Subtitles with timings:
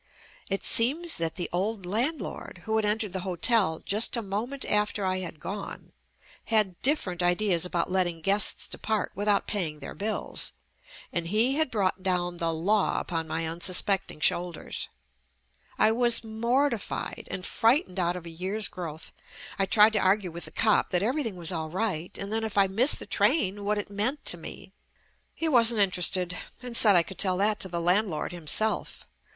[0.49, 5.05] It seems that the old landlord who had entered the hotel just a moment after
[5.05, 5.91] I had gone,
[6.45, 10.53] had different ideas about letting JUST ME guests depart without paying their bills,
[11.13, 14.89] and he had brought down the law upon my unsus pecting shoulders.
[15.77, 19.11] I was mortified and frightened out of a year's growth.
[19.59, 22.57] I tried to argue with the cop that everything was all right, and that if
[22.57, 24.73] I missed the train what it meant to me.
[25.35, 29.05] He wasn't interested and said I could tell that to the landlord himself.